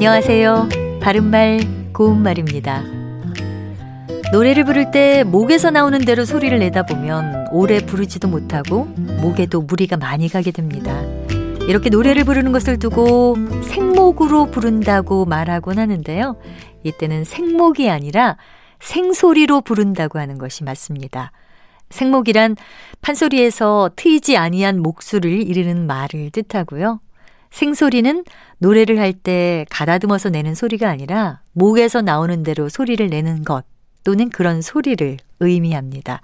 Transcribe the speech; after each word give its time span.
안녕하세요. 0.00 0.70
바른말, 1.02 1.60
고운말입니다. 1.92 2.82
노래를 4.32 4.64
부를 4.64 4.90
때 4.90 5.24
목에서 5.24 5.70
나오는 5.70 5.98
대로 6.00 6.24
소리를 6.24 6.58
내다 6.58 6.86
보면 6.86 7.48
오래 7.52 7.84
부르지도 7.84 8.26
못하고 8.26 8.86
목에도 9.20 9.60
무리가 9.60 9.98
많이 9.98 10.30
가게 10.30 10.52
됩니다. 10.52 11.02
이렇게 11.68 11.90
노래를 11.90 12.24
부르는 12.24 12.50
것을 12.50 12.78
두고 12.78 13.36
생목으로 13.62 14.46
부른다고 14.46 15.26
말하곤 15.26 15.78
하는데요. 15.78 16.38
이때는 16.82 17.24
생목이 17.24 17.90
아니라 17.90 18.38
생소리로 18.80 19.60
부른다고 19.60 20.18
하는 20.18 20.38
것이 20.38 20.64
맞습니다. 20.64 21.30
생목이란 21.90 22.56
판소리에서 23.02 23.90
트이지 23.96 24.38
아니한 24.38 24.80
목소리를 24.80 25.46
이르는 25.46 25.86
말을 25.86 26.30
뜻하고요. 26.30 27.00
생소리는 27.50 28.24
노래를 28.58 28.98
할 28.98 29.12
때 29.12 29.66
가다듬어서 29.70 30.30
내는 30.30 30.54
소리가 30.54 30.88
아니라 30.88 31.40
목에서 31.52 32.00
나오는 32.00 32.42
대로 32.42 32.68
소리를 32.68 33.06
내는 33.08 33.44
것 33.44 33.64
또는 34.04 34.30
그런 34.30 34.62
소리를 34.62 35.18
의미합니다. 35.40 36.20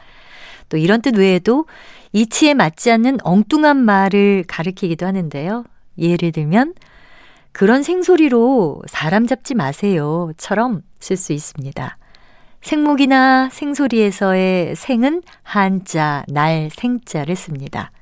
또 0.68 0.76
이런 0.76 1.02
뜻 1.02 1.16
외에도 1.16 1.66
이치에 2.12 2.54
맞지 2.54 2.90
않는 2.90 3.18
엉뚱한 3.22 3.76
말을 3.76 4.44
가리키기도 4.48 5.06
하는데요. 5.06 5.64
예를 5.98 6.32
들면 6.32 6.74
그런 7.52 7.82
생소리로 7.82 8.82
사람 8.86 9.26
잡지 9.26 9.54
마세요.처럼 9.54 10.82
쓸 11.00 11.16
수 11.16 11.32
있습니다. 11.32 11.98
생목이나 12.62 13.48
생소리에서의 13.50 14.74
생은 14.76 15.22
한자, 15.42 16.24
날, 16.28 16.68
생자를 16.72 17.36
씁니다. 17.36 17.92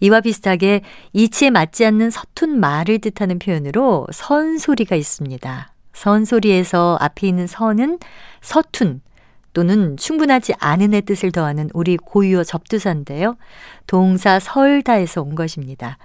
이와 0.00 0.20
비슷하게 0.20 0.82
이치에 1.12 1.50
맞지 1.50 1.84
않는 1.86 2.10
서툰 2.10 2.58
말을 2.58 2.98
뜻하는 2.98 3.38
표현으로 3.38 4.06
선소리가 4.12 4.96
있습니다. 4.96 5.72
선소리에서 5.92 6.96
앞에 7.00 7.28
있는 7.28 7.46
선은 7.46 7.98
서툰 8.40 9.02
또는 9.52 9.96
충분하지 9.96 10.54
않은의 10.58 11.02
뜻을 11.02 11.32
더하는 11.32 11.70
우리 11.74 11.96
고유어 11.96 12.44
접두사인데요. 12.44 13.36
동사 13.86 14.38
설다에서 14.38 15.22
온 15.22 15.34
것입니다. 15.34 15.98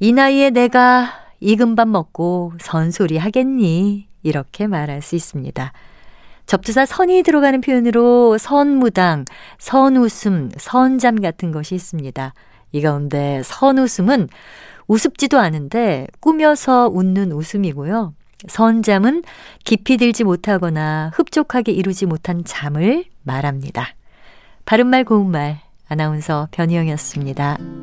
이 0.00 0.12
나이에 0.12 0.50
내가 0.50 1.12
익은 1.40 1.76
밥 1.76 1.88
먹고 1.88 2.52
선소리 2.60 3.16
하겠니? 3.18 4.08
이렇게 4.22 4.66
말할 4.66 5.02
수 5.02 5.16
있습니다. 5.16 5.72
접두사 6.46 6.86
선이 6.86 7.22
들어가는 7.22 7.60
표현으로 7.60 8.38
선무당, 8.38 9.24
선웃음, 9.58 10.50
선잠 10.58 11.20
같은 11.20 11.52
것이 11.52 11.74
있습니다. 11.74 12.34
이 12.72 12.80
가운데 12.80 13.42
선웃음은 13.44 14.28
우습지도 14.86 15.38
않은데 15.38 16.06
꾸며서 16.20 16.88
웃는 16.92 17.32
웃음이고요. 17.32 18.14
선잠은 18.48 19.22
깊이 19.64 19.96
들지 19.96 20.24
못하거나 20.24 21.12
흡족하게 21.14 21.72
이루지 21.72 22.06
못한 22.06 22.42
잠을 22.44 23.04
말합니다. 23.22 23.94
바른말 24.64 25.04
고운말 25.04 25.60
아나운서 25.88 26.48
변희영이었습니다. 26.50 27.81